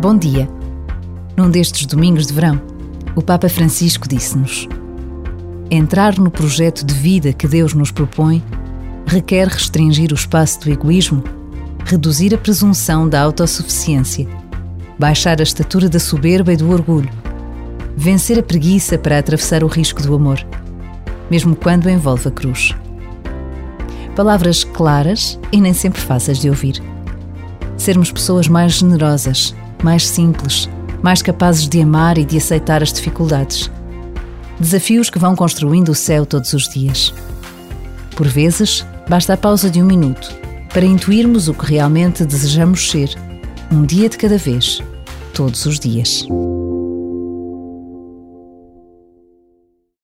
[0.00, 0.48] Bom dia.
[1.36, 2.58] Num destes domingos de verão,
[3.14, 4.66] o Papa Francisco disse-nos:
[5.70, 8.42] Entrar no projeto de vida que Deus nos propõe
[9.06, 11.22] requer restringir o espaço do egoísmo,
[11.84, 14.26] reduzir a presunção da autossuficiência,
[14.98, 17.10] baixar a estatura da soberba e do orgulho,
[17.94, 20.38] vencer a preguiça para atravessar o risco do amor,
[21.30, 22.74] mesmo quando envolve a cruz.
[24.16, 26.82] Palavras claras e nem sempre fáceis de ouvir.
[27.76, 30.68] Sermos pessoas mais generosas, mais simples,
[31.02, 33.70] mais capazes de amar e de aceitar as dificuldades.
[34.58, 37.14] Desafios que vão construindo o céu todos os dias.
[38.14, 40.34] Por vezes, basta a pausa de um minuto
[40.72, 43.10] para intuirmos o que realmente desejamos ser,
[43.72, 44.80] um dia de cada vez,
[45.34, 46.26] todos os dias.